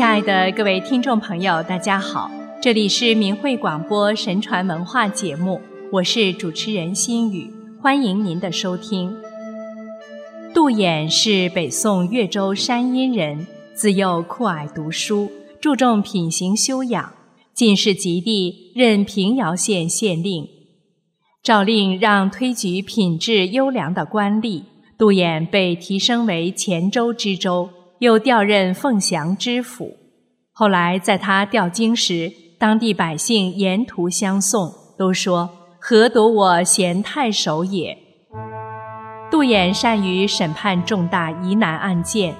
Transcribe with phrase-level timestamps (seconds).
[0.00, 5.60] 亲爱的各位听众朋友，大家好，这里是明慧广播神传文化节目，
[5.92, 7.52] 我是主持人心雨，
[7.82, 9.14] 欢迎您的收听。
[10.54, 15.30] 杜衍是北宋越州山阴人，自幼酷爱读书，
[15.60, 17.12] 注重品行修养。
[17.52, 20.48] 进士及第，任平遥县县令，
[21.42, 24.62] 诏令让推举品质优良的官吏。
[24.96, 29.98] 杜衍被提升为黔州知州，又调任凤翔知府。
[30.60, 35.48] 后来在他调京时，当地百姓沿途相送，都说
[35.80, 37.96] ：“何夺我贤太守也？”
[39.32, 42.34] 杜衍善于审判重大疑难案件。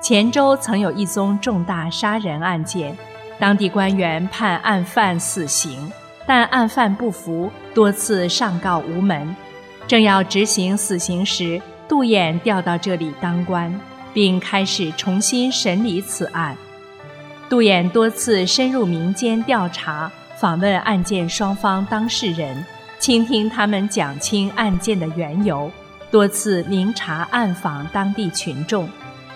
[0.00, 2.96] 黔州曾有一宗重大杀人案件，
[3.38, 5.92] 当地官员判案犯死刑，
[6.26, 9.36] 但案犯不服，多次上告无门。
[9.86, 13.78] 正要执行死刑时，杜衍调到这里当官，
[14.14, 16.56] 并开始重新审理此案。
[17.48, 22.62] 杜衍多次深入民间调查，访问案件双方当事人，
[22.98, 25.70] 倾听他们讲清案件的缘由，
[26.10, 28.86] 多次明察暗访当地群众，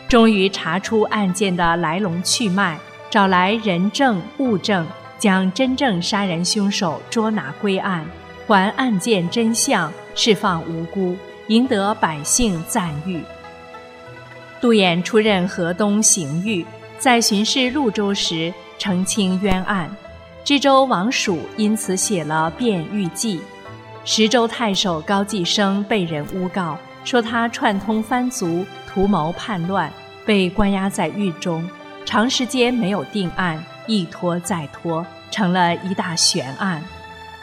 [0.09, 4.87] 终于查出案件的来龙去脉，找来人证物证，
[5.19, 8.05] 将真正杀人凶手捉拿归案，
[8.47, 11.17] 还案件真相，释放无辜。
[11.49, 13.21] 赢得百姓赞誉。
[14.61, 16.65] 杜衍出任河东刑狱，
[17.03, 19.91] 在巡视潞州时澄清冤案，
[20.45, 23.39] 知州王曙因此写了《辩狱记》。
[24.05, 29.93] 十州太守高继生被人诬告，说他串通藩族，图谋叛乱，
[30.25, 31.69] 被关押在狱中，
[32.05, 36.81] 长时间没有定案，一拖再拖，成了一大悬案。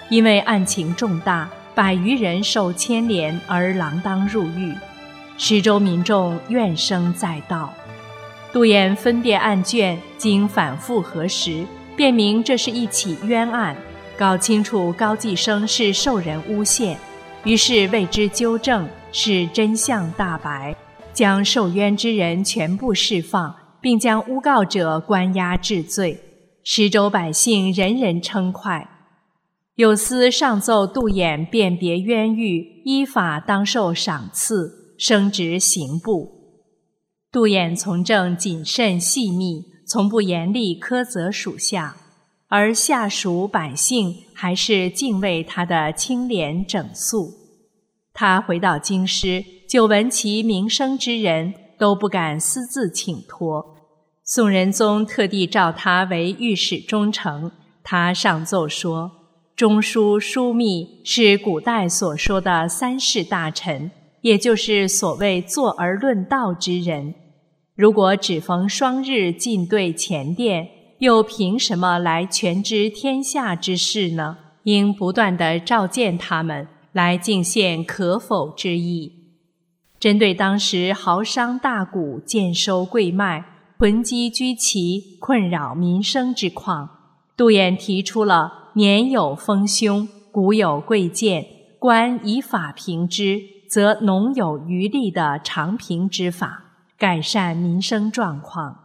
[0.08, 1.50] 因为案情重大。
[1.76, 4.74] 百余人受牵连而锒铛入狱，
[5.38, 7.74] 十州民众怨声载道。
[8.52, 11.64] 杜衍分辨案卷，经反复核实，
[11.96, 13.78] 辨明这是一起冤案，
[14.18, 16.98] 搞清楚高继生是受人诬陷，
[17.44, 20.76] 于是为之纠正，使真相大白，
[21.14, 26.20] 将受冤之人全部释放，并将诬告者关押治罪。
[26.64, 28.90] 十州百姓人人称快。
[29.76, 36.39] 有司上奏杜衍辨别冤狱，依法当受赏赐，升职刑部。
[37.32, 41.96] 杜衍从政谨慎细密，从不严厉苛责属下，
[42.48, 47.32] 而下属百姓还是敬畏他的清廉整肃。
[48.14, 53.76] 他回到京师，久闻其名声之人都不敢私自请托。
[54.24, 57.52] 宋仁宗特地召他为御史中丞，
[57.84, 59.12] 他上奏说。
[59.56, 67.14] 中书枢密是古代所说的三世大臣，也就是所谓坐而论道之人。
[67.76, 70.70] 如果只逢双日进对前殿，
[71.00, 74.38] 又凭什么来全知天下之事呢？
[74.64, 79.14] 应不断地召见他们，来进献可否之意。
[79.98, 83.46] 针对当时豪商大贾兼收贵卖、
[83.78, 86.90] 囤积居奇、困扰民生之况，
[87.38, 88.72] 杜衍提出了。
[88.76, 91.46] 年有丰凶，古有贵贱，
[91.80, 96.64] 官以法平之，则农有余力的长平之法，
[96.98, 98.78] 改善民生状况。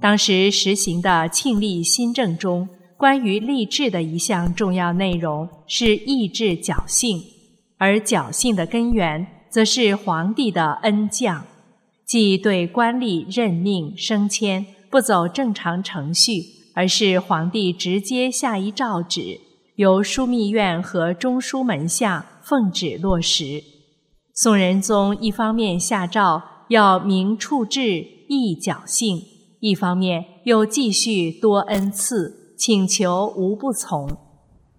[0.00, 7.22] 当时实行的庆历新政中，关于吏治的一项重要内容是抑制侥幸，
[7.78, 11.46] 而侥幸的根源，则是皇帝的恩降，
[12.04, 16.56] 即对官吏任命升迁不走正常程序。
[16.78, 19.40] 而是皇帝直接下一诏旨，
[19.76, 23.64] 由枢密院和中书门下奉旨落实。
[24.38, 29.22] 宋仁宗一方面下诏要明处置，抑侥幸；
[29.60, 34.14] 一方面又继续多恩赐，请求无不从。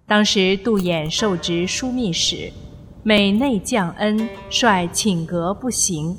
[0.05, 2.51] 当时杜衍受职枢密使，
[3.01, 6.15] 每内降恩，率请阁不行，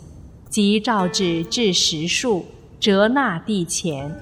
[0.50, 2.44] 即诏旨至十数，
[2.80, 4.12] 折纳地钱。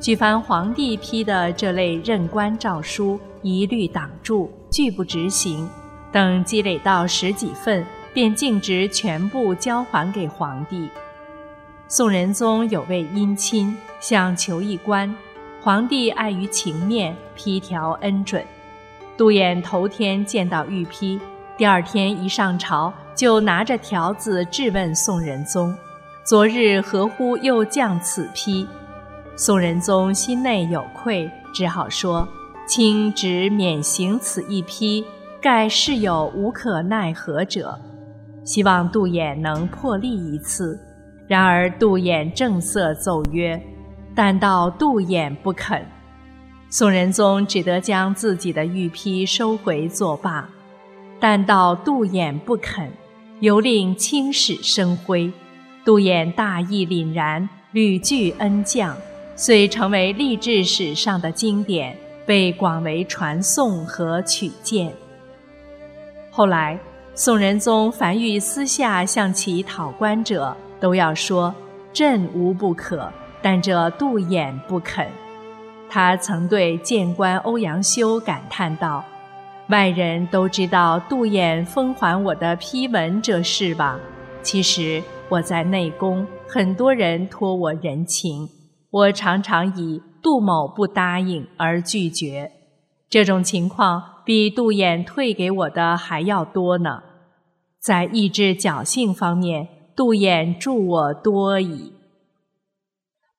[0.00, 5.68] 举凡皇帝批的这类任官诏书，一律挡住，拒不执行。
[6.10, 7.84] 等积累到十几份，
[8.16, 10.88] 便径直全部交还给皇帝。
[11.86, 15.14] 宋仁宗有位姻亲想求一官，
[15.60, 18.42] 皇帝碍于情面，批条恩准。
[19.18, 21.20] 杜衍头天见到御批，
[21.58, 25.76] 第二天一上朝，就拿着条子质问宋仁宗
[26.24, 28.66] ：“昨日何乎又降此批？”
[29.36, 32.26] 宋仁宗心内有愧，只好说
[32.66, 35.04] ：“卿只免行此一批，
[35.38, 37.78] 盖事有无可奈何者。
[38.46, 40.80] 希望杜衍能破例一次。”
[41.28, 43.60] 然而杜衍正色奏曰
[44.16, 45.84] ：“但到杜衍不肯。
[46.70, 50.48] 宋仁宗只得将自己的玉批收回作罢。
[51.18, 52.90] 但到杜衍不肯，
[53.40, 55.32] 犹令青史生辉。
[55.84, 58.94] 杜衍大义凛然，屡拒恩将，
[59.34, 61.96] 遂成为励志史上的经典，
[62.26, 64.92] 被广为传颂和取鉴。
[66.30, 66.78] 后来，
[67.18, 71.52] 宋仁宗凡遇私下向其讨官者，都要说
[71.90, 73.10] ：“朕无不可，
[73.40, 75.08] 但这杜衍不肯。”
[75.88, 79.02] 他曾对谏官欧阳修感叹道。
[79.70, 83.98] 外人都知道杜衍封还我的批文这事吧？
[84.42, 88.46] 其实我在内宫，很多人托我人情，
[88.90, 92.52] 我常常以杜某不答应而拒绝。
[93.08, 97.04] 这种情况比杜衍退给我的还要多呢。
[97.80, 101.92] 在意志侥幸方面，杜衍助我多矣。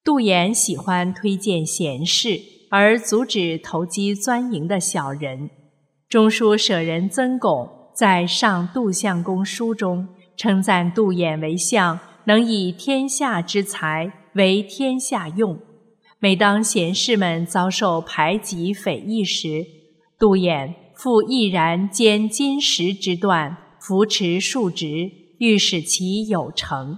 [0.02, 2.40] 杜衍喜欢推荐贤士，
[2.72, 5.50] 而阻止投机钻营的小人。
[6.08, 10.08] 中书舍人曾巩在《上杜相公书》中
[10.38, 15.60] 称赞杜衍为相，能以天下之才为天下用。
[16.20, 19.66] 每当贤士们遭受排挤匪议时，
[20.20, 26.98] 杜衍复毅然兼金石之断，扶持庶直，欲使其有成。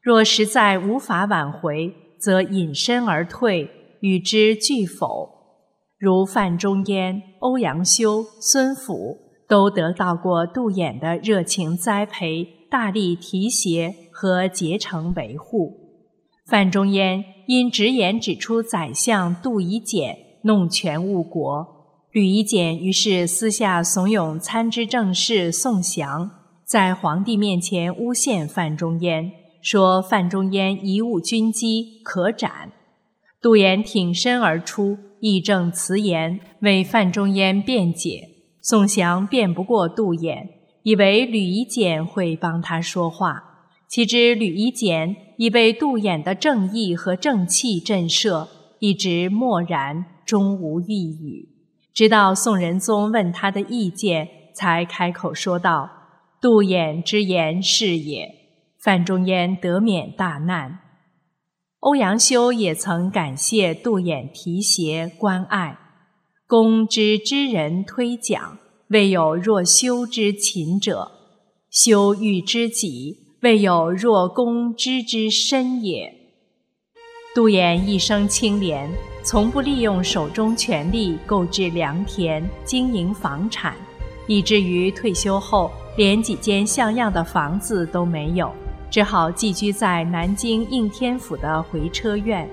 [0.00, 3.68] 若实在无法挽回，则隐身而退，
[4.00, 5.28] 与之俱否。
[5.98, 9.18] 如范仲淹、欧阳修、孙府
[9.48, 15.72] 都得到过杜衍的热情栽培、大力提携和竭诚维护。
[16.46, 21.81] 范仲淹因直言指出宰相杜夷简弄权误国，
[22.12, 26.30] 吕夷简于是私下怂恿参知政事宋祥
[26.62, 29.32] 在皇帝面前诬陷范仲淹，
[29.62, 32.70] 说范仲淹贻误军机，可斩。
[33.40, 34.98] 杜衍挺身而出。
[35.20, 38.28] 义正辞严为范仲淹辩解，
[38.60, 40.48] 宋祥辩不过杜衍，
[40.82, 43.40] 以为吕夷简会帮他说话，
[43.88, 48.48] 岂知吕夷简已被杜衍的正义和正气震慑，
[48.80, 51.51] 一直默然，终无一语。
[51.94, 55.90] 直到宋仁宗问他的意见，才开口说道
[56.40, 58.28] ：“杜衍之言是也。”
[58.82, 60.80] 范仲淹得免大难。
[61.78, 65.78] 欧阳修也曾感谢杜衍提携关爱，
[66.48, 68.58] 公之知人推讲，
[68.88, 71.12] 未有若修之勤者；
[71.70, 76.12] 修欲知己，未有若公知之深也。
[77.34, 78.90] 杜衍一生清廉，
[79.22, 83.74] 从不利用手中权力购置良田、经营房产，
[84.26, 88.52] 以至于退休后连几间像样的房子都没有。
[88.90, 92.46] 只好寄居在南京应天府的回车院。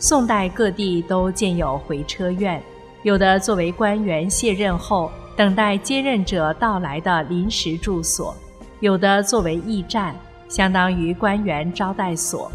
[0.00, 2.60] 宋代各地都建有回车院，
[3.04, 8.34] 有的作为官员卸任后等待接任者到来的临时住所，
[8.80, 10.16] 有的作为驿站，
[10.48, 12.50] 相当于官员招待所。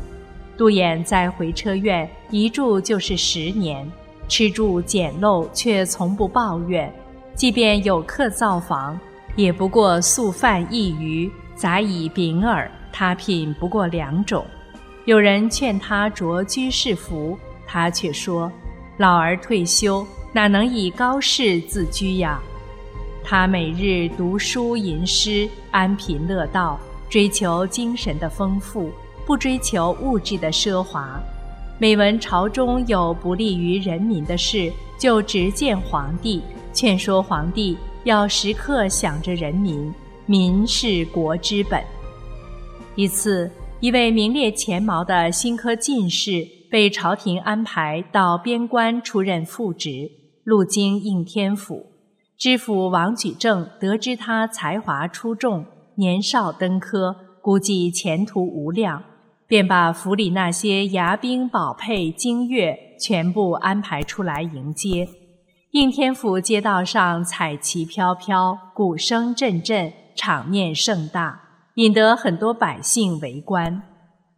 [0.57, 3.89] 杜衍在回车院一住就是十年，
[4.27, 6.91] 吃住简陋，却从不抱怨。
[7.35, 8.99] 即便有客造访，
[9.35, 12.67] 也不过素饭一鱼，杂以饼饵。
[12.91, 14.43] 他品不过两种，
[15.05, 17.37] 有人劝他着居士服，
[17.67, 18.51] 他却说
[18.97, 22.41] ：“老儿退休，哪能以高士自居呀？”
[23.23, 28.89] 他每日读书吟诗，安贫乐道，追求精神的丰富，
[29.27, 31.21] 不追求物质的奢华。
[31.77, 36.41] 每闻朝中有不利于人民的事，就直谏皇帝，
[36.71, 39.93] 劝说皇帝要时刻想着人民，
[40.25, 41.83] 民是国之本。
[42.95, 50.09] 一次，一位名列前茅的新科进士被朝廷安排到边关出任副职，
[50.45, 51.85] 路经应天府，
[52.37, 55.65] 知府王举正得知他才华出众，
[55.95, 59.03] 年少登科，估计前途无量，
[59.47, 65.07] 便把府里那些牙兵宝佩、精乐全部安排出来迎接。
[65.71, 71.41] 应天府街道上彩旗飘飘，鼓声阵阵，场面盛大。
[71.75, 73.83] 引得很多百姓围观。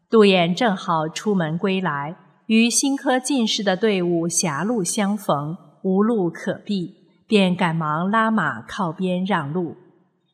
[0.09, 9.77] 杜衍正好出门归来，与新科进士的队伍狭路相逢，无路可避，便赶忙拉马靠边让路。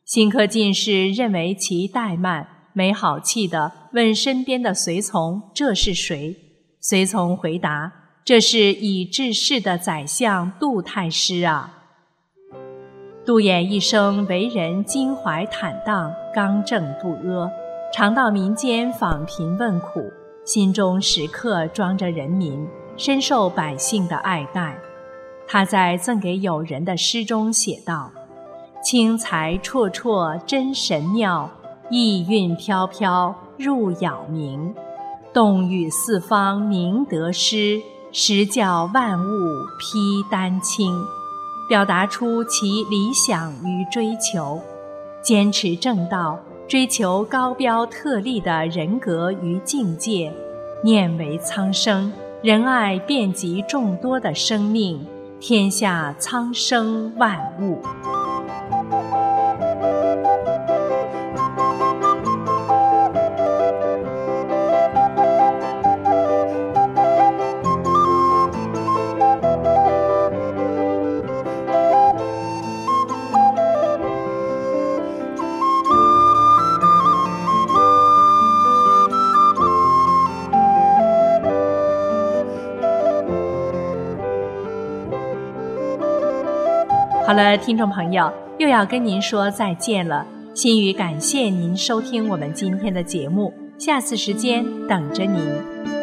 [0.04, 6.36] 新科进士认为其怠慢，没好气地问身边的随从：“这是谁？”
[6.78, 7.90] 随从回答
[8.22, 11.72] ：“这是已致仕的宰相杜太师啊。”
[13.24, 17.50] 杜衍一生为人襟怀坦荡、刚正不阿，
[17.94, 20.12] 常到民间访贫问苦，
[20.44, 22.68] 心中时刻装着人民，
[22.98, 24.76] 深受百姓的爱戴。
[25.48, 28.12] 他在赠给友人的诗中写道
[28.84, 31.50] ：“青才绰绰真神妙，
[31.90, 34.72] 意韵飘飘入杳冥。
[35.32, 39.26] 动与四方明得失，实教万物
[39.78, 40.94] 披丹青。”
[41.68, 44.60] 表达出其理想与追求，
[45.20, 46.38] 坚持正道，
[46.68, 50.32] 追求高标特立的人格与境界，
[50.84, 55.04] 念为苍生，仁爱遍及众多的生命。
[55.40, 57.82] 天下苍生万物。
[87.26, 90.24] 好了，听众朋友，又要跟您说再见了。
[90.54, 95.95] 心语感谢您收听我们今天的节目，下次时间等着您。